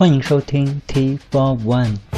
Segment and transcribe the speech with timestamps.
[0.00, 2.09] 欢迎收听 T Four One。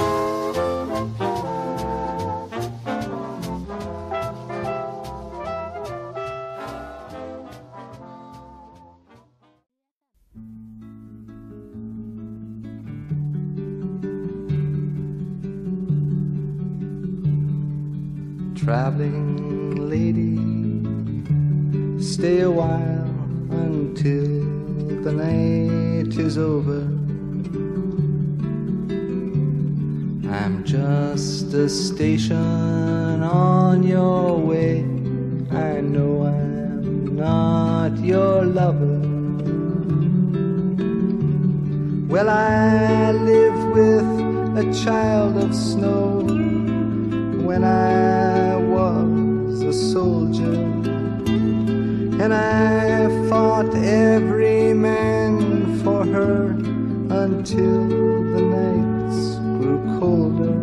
[57.44, 57.90] Until
[58.32, 60.56] the nights grew colder.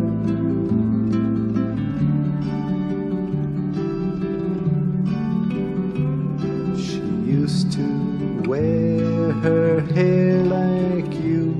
[6.75, 7.85] She used to
[8.49, 11.55] wear her hair like you,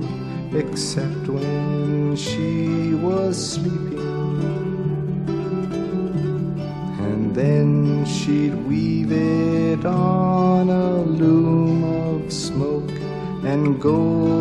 [0.56, 4.00] except when she was sleeping.
[6.98, 12.90] And then she'd weave it on a loom of smoke
[13.44, 14.31] and gold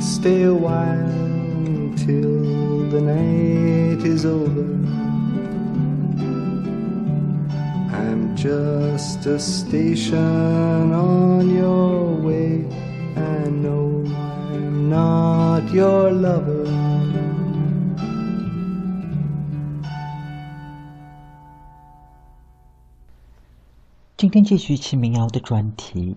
[0.00, 4.66] stay a while till the night is over.
[7.92, 12.64] I'm just a station on your way.
[13.16, 14.04] I know
[14.52, 16.66] I'm not your lover.
[24.16, 26.16] 今天继续一期民谣的专题。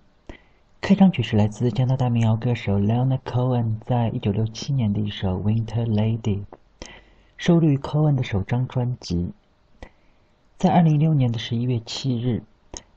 [0.87, 6.21] 开场曲是来自加拿大民谣歌手 Leonard Cohen 在一九六七年的一首《Winter Lady》，
[7.39, 9.33] 收录于 Cohen 的首张专辑。
[10.59, 12.43] 在二零一六年的十一月七日，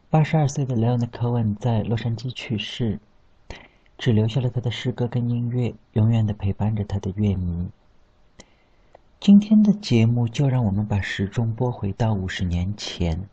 [0.09, 3.00] 八十二岁的 Leonard Cohen 在洛杉矶去世，
[3.98, 7.69] 只留下了他的诗歌跟音乐，永远的陪伴着他的乐迷。
[9.22, 13.30] 今天的节目就让我们把时钟拨回到五十年前，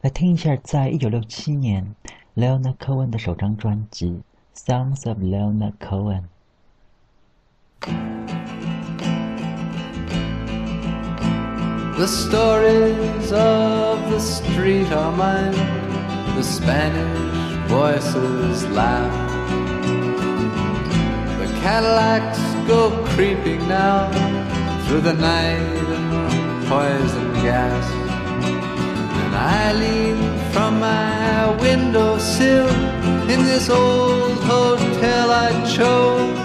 [0.00, 1.94] 来听一下在一九六七年
[2.35, 4.21] Leonard Cohen 的首张专辑《
[4.57, 6.21] Songs of Leonard Cohen》。
[11.97, 15.51] The stories of the street are mine.
[16.35, 19.11] The Spanish voices laugh.
[21.39, 24.09] The Cadillacs go creeping now
[24.87, 25.59] through the night
[25.91, 27.85] in poison gas.
[28.45, 32.68] And I lean from my windowsill
[33.28, 36.38] in this old hotel I chose.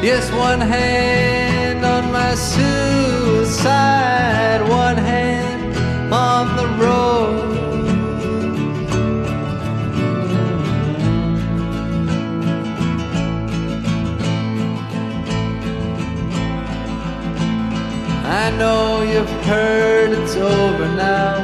[0.00, 3.80] Yes, one hand on my suicide,
[4.68, 5.74] one hand
[6.12, 7.50] on the road.
[18.42, 21.39] I know you've heard it's over now,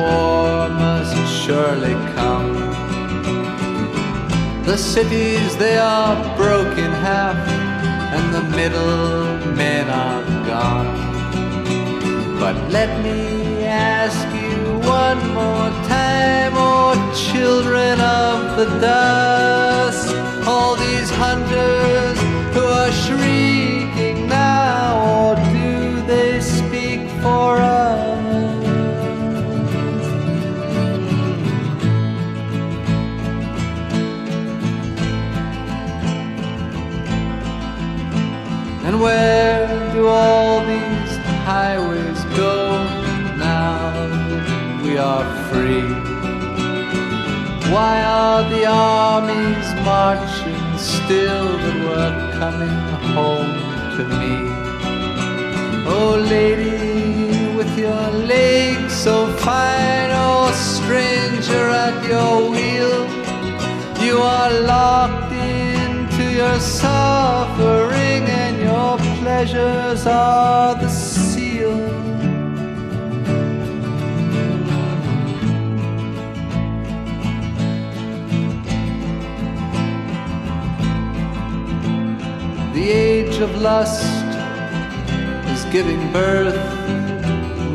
[0.00, 2.52] war must surely come.
[4.64, 7.38] The cities, they are broken half,
[8.16, 10.92] and the middle men are gone.
[12.42, 14.56] But let me ask you
[15.02, 16.80] one more time, oh
[17.32, 20.14] children of the dust,
[20.46, 22.09] all these hunters
[39.00, 41.16] Where do all these
[41.48, 42.84] highways go
[43.38, 43.92] now
[44.28, 45.88] that we are free?
[47.72, 52.78] Why are the armies marching still that were coming
[53.14, 53.54] home
[53.96, 54.36] to me?
[55.86, 63.08] Oh, lady, with your legs so fine, oh, stranger at your wheel.
[64.04, 68.28] You are locked into your suffering,
[69.40, 71.76] and pleasures are the seal.
[82.74, 84.04] The age of lust
[85.48, 86.54] is giving birth,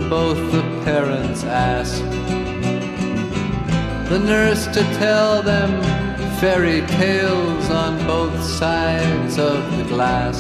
[0.09, 2.03] both the parents ask
[4.09, 5.81] the nurse to tell them
[6.39, 10.38] fairy tales on both sides of the glass.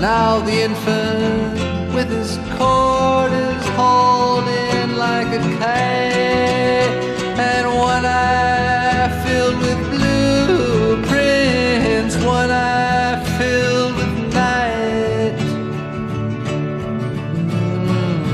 [0.00, 1.54] Now the infant
[1.94, 6.90] with his cord is hauled in like a kite,
[7.38, 11.14] and one eye filled with blueprints,
[12.16, 15.38] one eye filled with night.
[17.32, 18.24] Mm.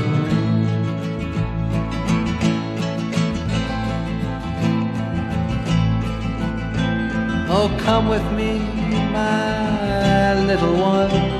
[7.49, 8.59] Oh, come with me,
[9.13, 11.30] my little one.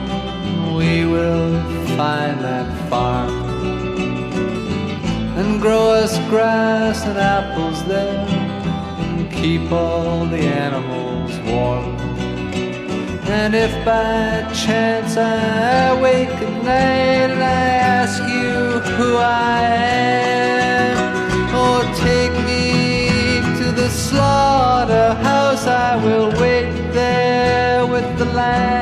[0.92, 1.54] We will
[1.96, 3.30] find that farm
[5.40, 11.96] and grow us grass and apples there and keep all the animals warm.
[13.40, 19.62] And if by chance I wake at night and I ask you who I
[20.12, 20.96] am,
[21.64, 28.81] or take me to the slaughterhouse, I will wait there with the lamb.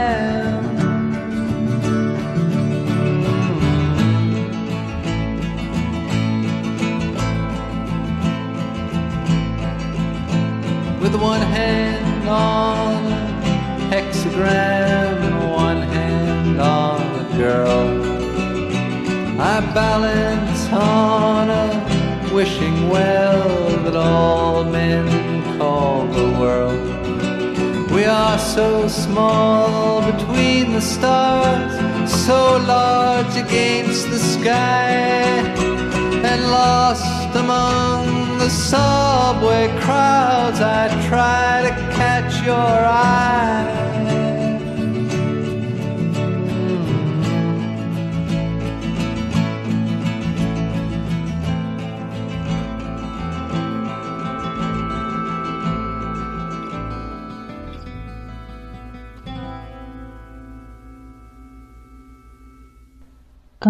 [28.55, 34.89] So small between the stars, so large against the sky,
[36.29, 40.59] and lost among the subway crowds.
[40.61, 43.78] I try to catch your eye.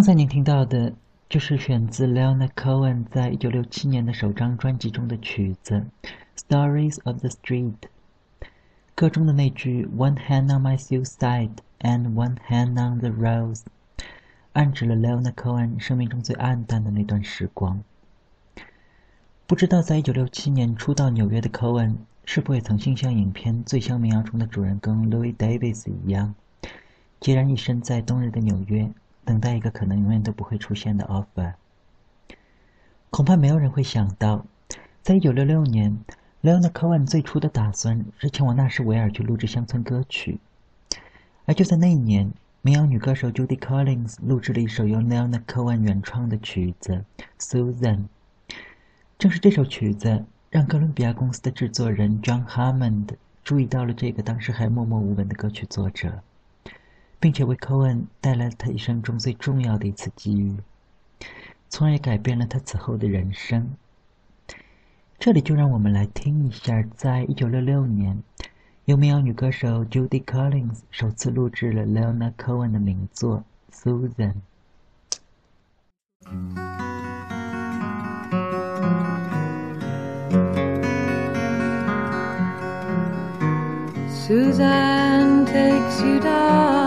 [0.10, 0.92] 才您听到的
[1.30, 5.86] 就是选自 Leona Cohen 在一九六七年的首张专辑中的曲子
[6.36, 7.74] 《Stories of the Street》。
[8.96, 11.52] 歌中的那句 “One hand on my suicide
[11.82, 13.62] and one hand on the rose”，
[14.54, 17.84] 暗指了 Leona Cohen 生命中最暗淡的那段时光。
[19.46, 26.34] 不知道在一九六七年初到纽约的 Cohen 是否也曾经像影片《醉乡民谣》中的主人公 Louis Davis 一样，
[27.22, 28.92] 孑然一身在冬日的纽约，
[29.30, 31.54] 等待一个可能永远都不会出现的 offer。
[33.12, 34.44] 恐怕没有人会想到，
[35.04, 36.00] 在一九六六年
[36.42, 40.40] ，Leonard Cohen 最初的打算是前往纳什维尔去录制乡村歌曲，
[41.46, 47.06] 而就在那一年，民谣女歌手 Judy Collins 录制了一首由 Leonard Cohen 原创的曲子
[47.40, 48.08] 《Susan》。
[49.20, 53.10] 正是这首曲子，让哥伦比亚公司的制作人 John Hammond
[53.44, 56.24] 注意到了这个当时还默默无闻的歌曲作者，
[57.20, 60.56] 并且为 Cohen 带来了他一生中最重要的一次机遇，
[61.68, 63.72] 从而也改变了他此后的人生。
[65.20, 68.24] 这里就让我们来听一下，在一九六六年，
[68.86, 73.44] 由民谣女歌手 Judy Collins 首次录制了 Leonard Cohen 的名作
[73.76, 74.34] 《Susan》。
[84.10, 86.79] Susan takes you down.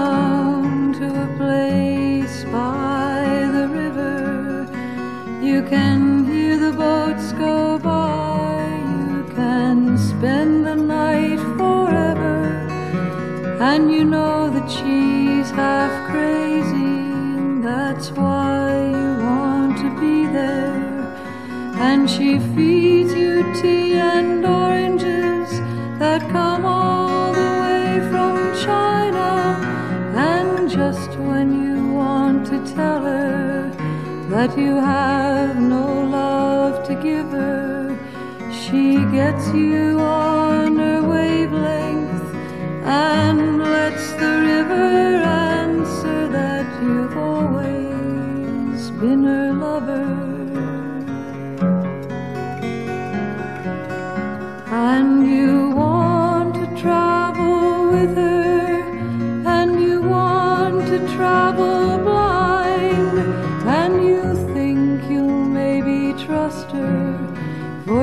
[5.72, 8.60] Can hear the boats go by.
[9.08, 12.40] You can spend the night forever.
[13.58, 16.92] And you know that she's half crazy.
[17.62, 20.76] That's why you want to be there.
[21.88, 24.61] And she feeds you tea and oranges
[34.42, 37.96] that you have no love to give her,
[38.50, 42.34] she gets you on her wavelength
[42.84, 45.11] and lets the river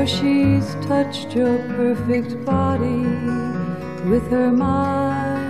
[0.10, 3.06] she's touched your perfect body
[4.10, 5.50] with her mind.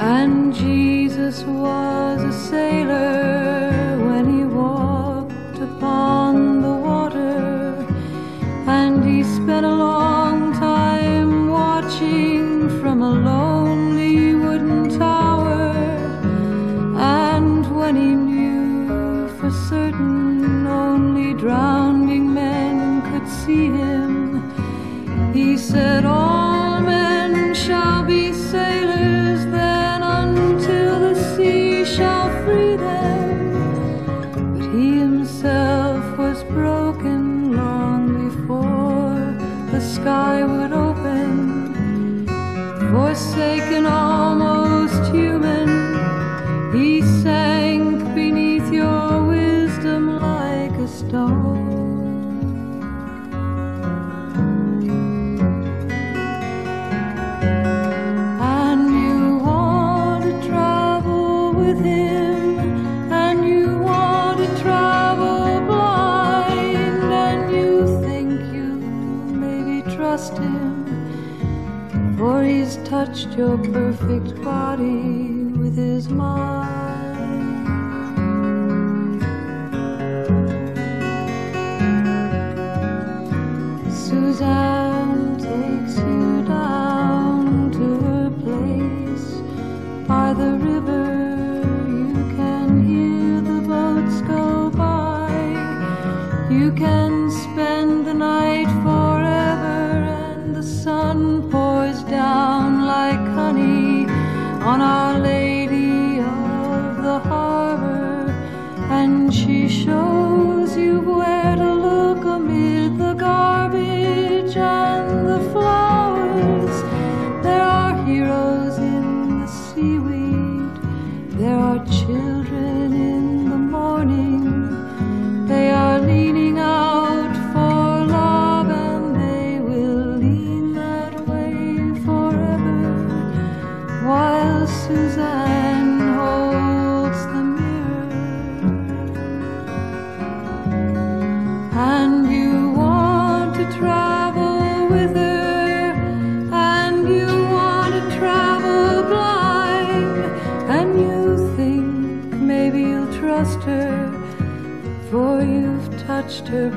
[0.00, 3.67] And Jesus was a sailor
[25.98, 34.54] said, All men shall be sailors then until the sea shall free them.
[34.54, 39.18] But he himself was broken long before
[39.72, 42.26] the sky would open.
[42.92, 44.57] Forsaken, almost
[73.38, 74.17] your perfect
[105.16, 108.30] Lady of the Harbor,
[108.90, 111.67] and she shows you where to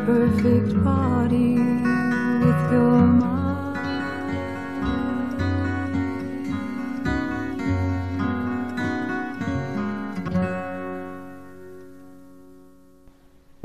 [0.06, 1.56] perfect body
[2.42, 3.30] with your mind.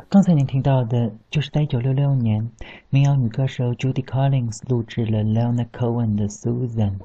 [0.08, 2.50] 刚才您听到的就是在1966年，
[2.90, 6.98] 民谣女歌手 Judy Collins 录制了 Leonard Cohen 的《Susan》。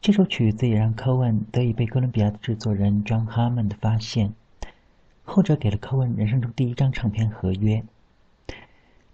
[0.00, 4.34] 这首曲子也让 Cohen 得以被哥伦比亚的制作人 John Hammond 发现，
[5.24, 7.82] 后者给了 Cohen 人生中第一张唱片合约。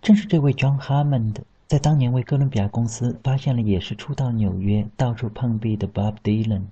[0.02, 1.36] 正是这位 John Hammond
[1.68, 6.62] 在当年为哥伦比亚公司发现了也是初到纽约、到处碰壁的 Bob Dylan，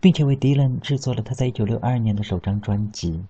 [0.00, 3.22] 并且为 Dylan 制作了他在1962年的首张专辑。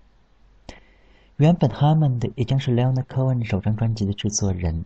[1.37, 4.83] 原本 Hammond 也将是 Leonard Cohen 首张专辑的制作人，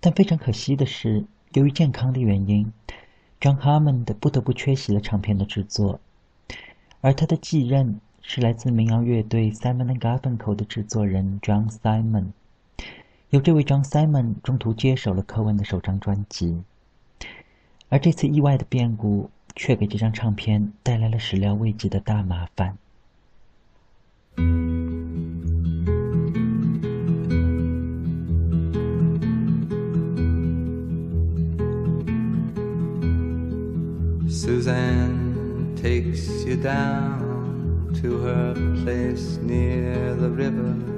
[0.00, 2.72] 但非常可惜的是，由于健康的原因
[3.42, 6.00] ，John Hammond 不得不缺席了唱片的制作，
[7.02, 12.28] 而他的继任是来自民谣乐队 Simon Garfunkel 的制作人 John Simon。
[13.30, 16.62] 由这位 John Simon 中途接手了 Cohen 的首张专辑，
[17.90, 22.78] 而这次意外的变故却给这张唱片带来了始料未及的大麻烦。
[34.26, 40.97] Suzanne takes you down to her place near the river.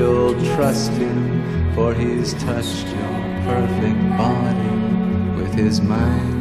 [0.00, 3.16] you'll trust him, for he's touched your
[3.50, 4.74] perfect body
[5.38, 6.40] with his mind.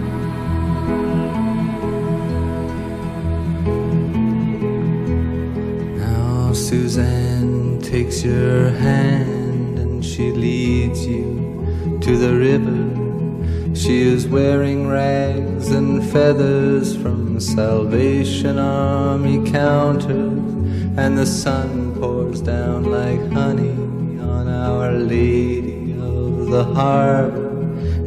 [5.97, 12.81] Now Suzanne takes your hand and she leads you to the river.
[13.75, 20.58] She is wearing rags and feathers from Salvation Army counters,
[20.99, 23.71] and the sun pours down like honey
[24.19, 27.47] on Our Lady of the Harbor.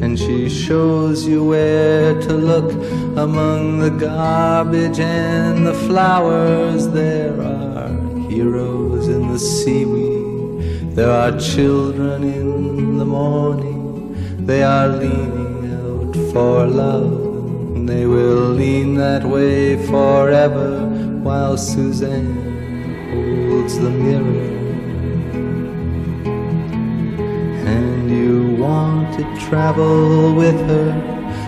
[0.03, 2.71] And she shows you where to look
[3.17, 6.87] among the garbage and the flowers.
[6.89, 7.89] There are
[8.29, 16.67] heroes in the seaweed, there are children in the morning, they are leaning out for
[16.67, 17.11] love.
[17.75, 20.85] And they will lean that way forever
[21.23, 22.42] while Suzanne
[23.13, 24.51] holds the mirror.
[27.75, 30.91] And you want to travel with her,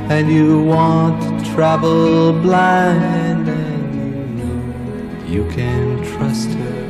[0.09, 4.59] and you want to travel blind, and you know
[5.33, 6.81] you can trust her,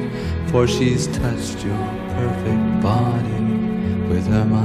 [0.47, 1.85] for she's touched your
[2.17, 3.41] perfect body
[4.09, 4.63] with her mind.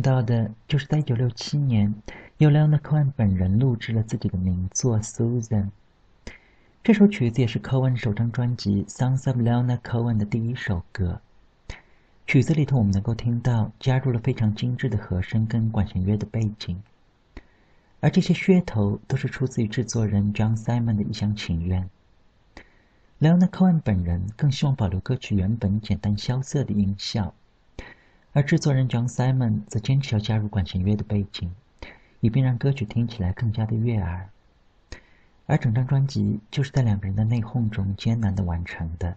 [0.00, 1.94] 到的，就是在1967年
[2.38, 5.64] 由 Leonard Cohen 本人录制了自己的名作《Susan》。
[6.82, 11.20] 这首曲子也是 Cohen 首张专辑《Songs of Leonard Cohen》的第一首歌。
[12.26, 16.80] 曲子里头，我们能够听到加入了非常精致的和声跟管弦乐的背景，
[18.00, 21.90] 而这些噱头都是出自于制作人 John Simon 的一厢情愿。
[23.20, 27.34] Leonard Cohen 本人更希望保留歌曲原本简单萧瑟的音效。
[28.32, 31.50] 而制作人 John Simon 则坚持要加入管弦乐的背景，
[32.20, 34.28] 以便让歌曲听起来更加的悦耳。
[35.46, 39.16] 而整张专辑就是在两个人的内讧中艰难的完成的。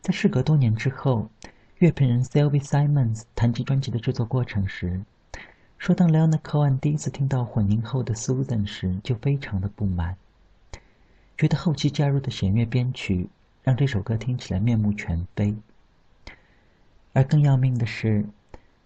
[0.00, 1.28] 在事隔多年之后，
[1.76, 5.02] 乐评人 Sylvie Simons 谈及专辑的制作过程时，
[5.76, 10.16] 说：“当 Leonard Cohen 第一次听到混音后的 Susan 时，就非常的不满，
[11.36, 13.28] 觉得后期加入的弦乐编曲
[13.62, 15.54] 让这首歌听起来面目全非。”
[17.12, 18.24] 而更要命的是，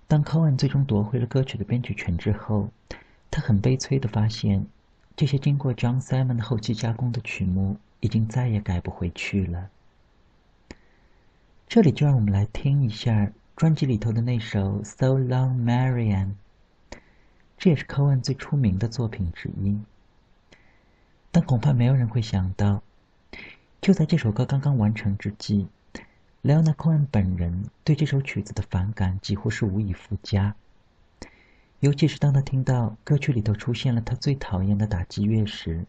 [0.08, 2.70] 当 Cohen 最终夺回了歌曲的编曲权之后，
[3.30, 4.66] 他很悲催地发现，
[5.16, 9.68] 这些经过 John Simon 的后期加工的曲目已经再也改不回去了。
[11.68, 16.26] 这里就让我们来听一下专辑里头的那首《So Long, Marian》，
[17.58, 19.78] 这也是 Cohen 最出名的作品之一。
[21.30, 22.82] 但恐怕没有人会想到，
[23.80, 25.66] 就在这首歌刚刚完成之际。
[26.42, 30.56] 莱昂纳克恩本人对这首曲子的反感几乎是无以复加。
[31.78, 35.86] 尤其是当他听到歌曲里头出现了他最讨厌的打击乐时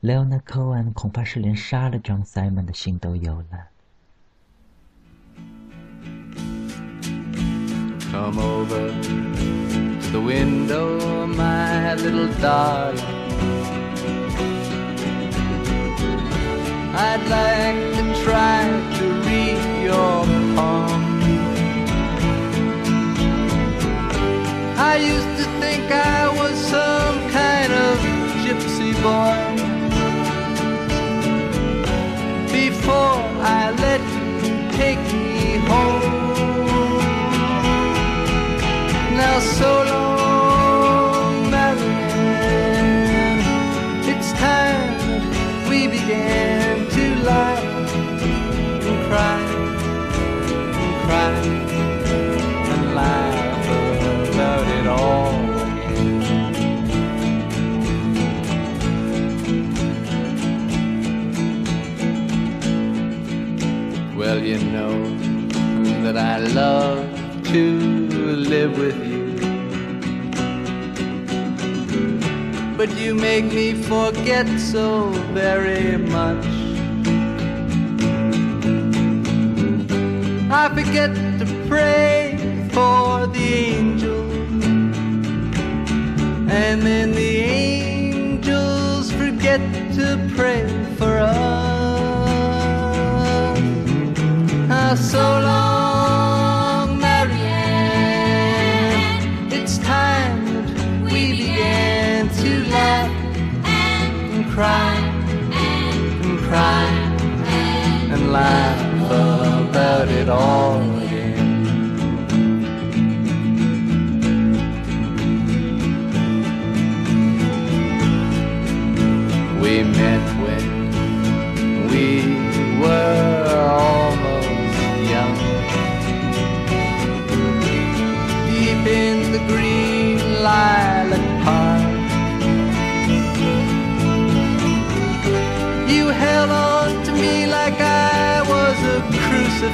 [0.00, 3.68] 莱昂纳克恩恐怕是连杀了张塞门的心都有了。
[8.10, 8.90] Come over
[10.10, 13.20] the window my little darling.
[16.94, 18.89] I'd like to try
[19.90, 20.24] your
[20.54, 21.00] palm.
[24.90, 26.29] I used to think I
[68.70, 69.30] live with you.
[72.76, 76.46] But you make me forget so very much.
[80.52, 82.36] I forget to pray
[82.72, 84.64] for the angels,
[86.50, 89.60] and then the angels forget
[89.94, 91.38] to pray for us.
[94.70, 95.49] Ah, so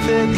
[0.07, 0.36] crucifix.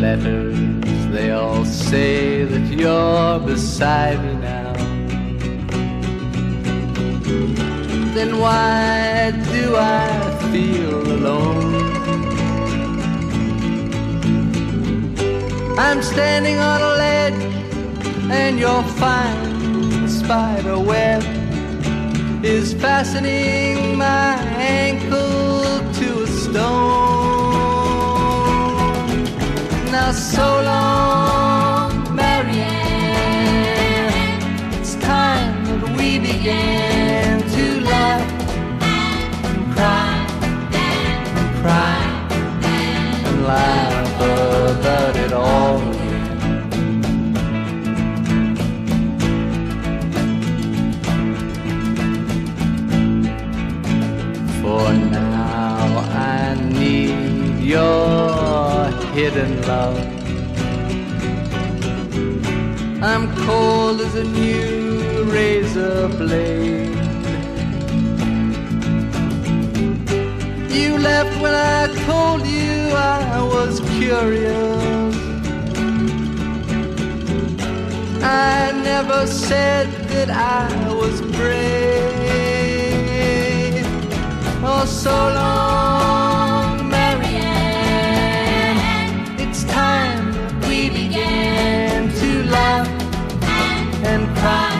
[0.00, 0.56] Letters,
[1.12, 4.72] they all say that you're beside me now.
[8.14, 10.08] Then why do I
[10.50, 11.74] feel alone?
[15.78, 17.42] I'm standing on a ledge
[18.30, 21.22] and your fine spider web
[22.42, 26.99] is fastening my ankle to a stone.
[30.12, 32.72] So long, Marianne.
[34.72, 38.28] It's time that we began to laugh
[38.82, 40.26] and cry
[40.72, 42.02] and cry
[42.64, 44.20] and laugh
[44.80, 45.89] about it all
[59.14, 59.98] hidden love.
[63.02, 66.94] I'm cold as a new razor blade.
[70.70, 75.14] You left when I told you I was curious.
[78.22, 82.20] I never said that I was brave.
[84.62, 85.99] Oh, so long,
[89.70, 90.34] time
[90.68, 92.88] we began to laugh
[94.04, 94.72] and cry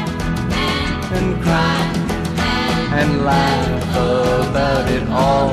[1.16, 1.82] and cry
[2.98, 3.96] and laugh
[4.50, 5.50] about it all.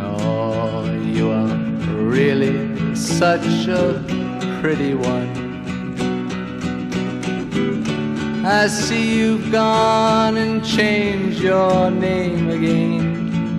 [0.00, 1.56] Oh, you are
[2.18, 4.02] really such a
[4.60, 5.35] pretty one.
[8.48, 13.58] I see you've gone and changed your name again.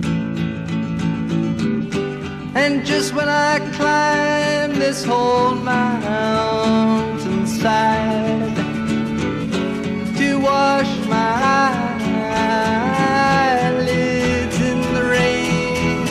[2.54, 8.56] And just when I climb this whole mountainside
[10.16, 11.34] to wash my
[13.60, 16.08] eyelids in the rain,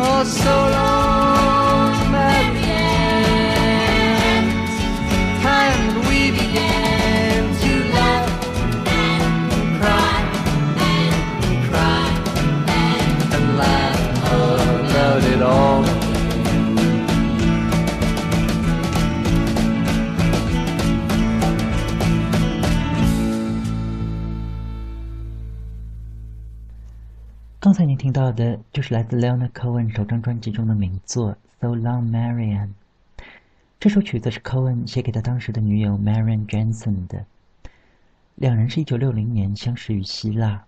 [0.00, 1.33] oh, so long,
[27.74, 32.68] 刚才您听到的就是来自 Leonard Cohen 首张专辑中的名作《So Long Marian》。
[33.80, 37.26] 这首曲子是 Cohen 写给他当时的女友 Marian Jensen 的。
[38.36, 40.64] 两人是一九六零年相识于希腊。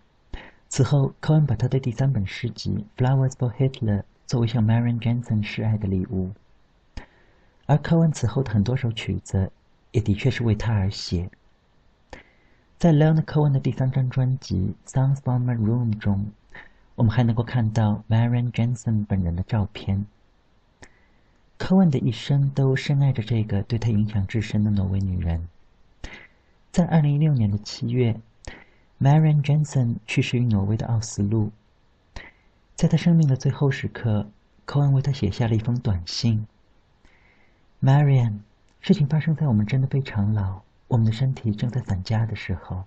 [0.69, 6.33] 此后，Cohen 把他的第三本诗集《Flowers for Hitler》作为向 Marian Jensen 示爱的礼物。
[7.67, 9.53] 而 Cohen 此后的很多首曲子
[9.93, 11.31] 也的确是为他而写。
[12.79, 16.33] 在 Leonard Cohen 的第三张专辑《Sounds from a Room》中，
[16.97, 20.07] 我们还能够看到 Marian Jensen 本人的照片。
[21.59, 25.49] Cohen 的一生都深爱着这个对他影响至深的挪威女人。
[26.73, 28.21] 在2016年的七月
[29.01, 31.53] ，Marian Jensen 去世于挪威的奥斯陆。
[32.75, 34.29] 在他生命的最后时刻
[34.67, 36.47] ，Cohen 为他写下了一封短信
[37.83, 38.41] ：“Marian，
[38.81, 42.85] 事情发生在我们真的非常老。”我们的身体正在散架的时候，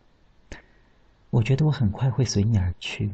[1.31, 3.13] 我觉得我很快会随你而去。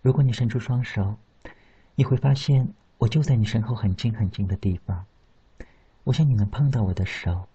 [0.00, 1.16] 如果你伸出双手，
[1.94, 5.04] 你会发现我就在你身后很近很近的地方。
[6.04, 7.48] 我想你能碰到我的手。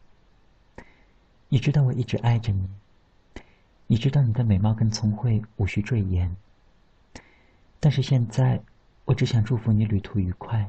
[1.49, 2.69] 你知道我一直爱着你。
[3.87, 6.35] 你知道你的美貌跟聪慧无需赘言。
[7.79, 8.61] 但是现在，
[9.05, 10.67] 我只想祝福你旅途愉快。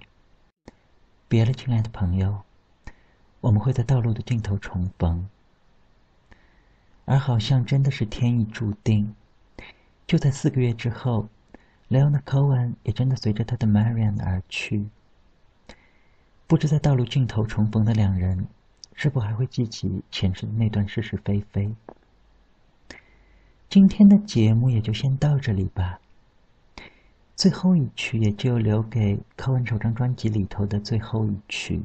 [1.28, 2.42] 别了，亲爱的朋友，
[3.40, 5.28] 我们会在道路的尽头重逢。
[7.04, 9.14] 而好像真的是天意注定，
[10.06, 11.28] 就在四个月之后
[11.88, 14.86] ，Leon Cohen 也真的随着他的 Marian 而去。
[16.46, 18.46] 不知在道路尽头重逢的两人，
[18.94, 21.74] 是否还会记起前世的那段是是非非？
[23.68, 26.00] 今天的节目也就先到这里吧。
[27.34, 31.82] 最后一曲也就留给 Cohen 首张专辑里头的最后一曲，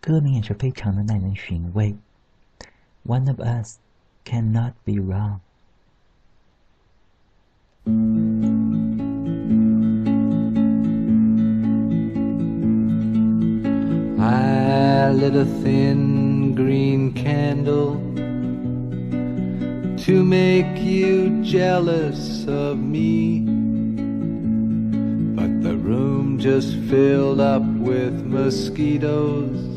[0.00, 1.94] 歌名也是非常的耐人寻味，
[3.04, 3.76] 《One of Us》。
[4.22, 5.40] cannot be wrong.
[14.20, 17.94] I lit a thin green candle
[20.04, 23.40] to make you jealous of me.
[25.36, 29.70] But the room just filled up with mosquitoes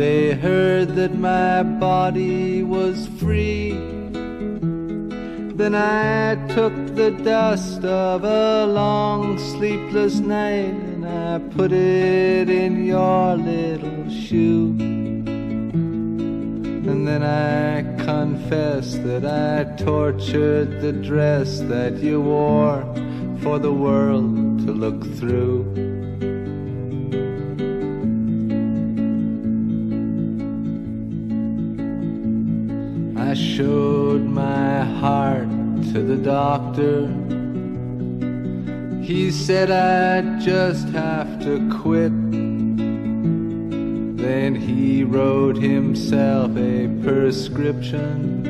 [0.00, 3.99] they heard that my body was free.
[5.60, 12.82] Then I took the dust of a long sleepless night and I put it in
[12.86, 14.74] your little shoe.
[16.88, 22.80] And then I confess that I tortured the dress that you wore
[23.42, 25.66] for the world to look through.
[33.18, 35.48] I showed my heart
[35.92, 37.08] to the doctor.
[39.02, 42.12] He said I'd just have to quit.
[44.16, 48.46] Then he wrote himself a prescription,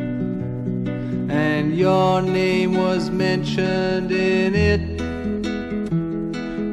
[1.30, 5.00] and your name was mentioned in it.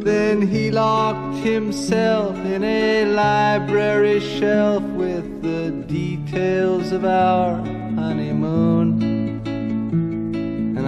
[0.03, 7.55] Then he locked himself in a library shelf with the details of our
[7.95, 8.86] honeymoon.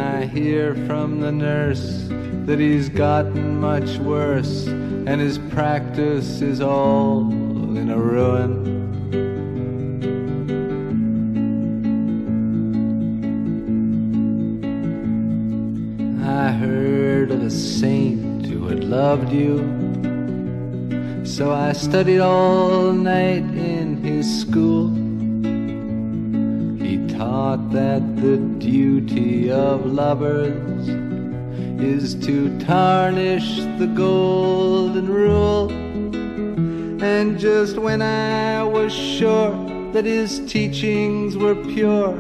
[0.10, 2.08] I hear from the nurse
[2.46, 7.30] that he's gotten much worse, and his practice is all
[7.78, 8.52] in a ruin.
[16.26, 19.60] I heard of a saint who had loved you.
[21.24, 24.90] So I studied all night in his school
[26.84, 30.88] He taught that the duty of lovers
[31.82, 35.72] is to tarnish the golden rule.
[37.04, 39.52] And just when I was sure
[39.94, 42.14] that his teachings were pure,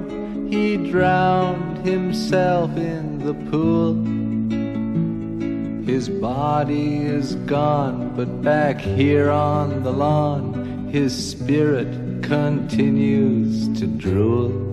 [0.49, 3.93] he drowned himself in the pool.
[5.85, 14.68] His body is gone, but back here on the lawn, his spirit continues to drool.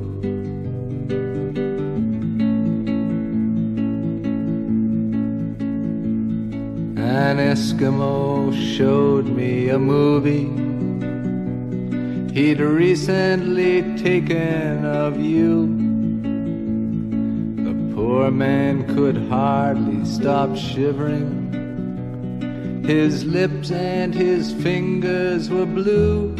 [7.56, 10.50] Eskimo showed me a movie
[12.34, 15.66] he'd recently taken of you.
[17.64, 21.32] The poor man could hardly stop shivering.
[22.84, 26.34] His lips and his fingers were blue.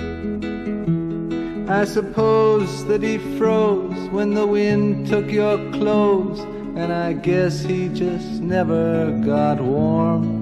[1.67, 6.41] I suppose that he froze when the wind took your clothes,
[6.77, 10.36] and I guess he just never got warm.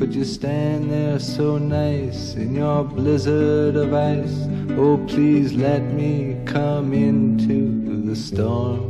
[0.00, 4.46] But you stand there so nice in your blizzard of ice.
[4.78, 8.89] Oh, please let me come into the storm.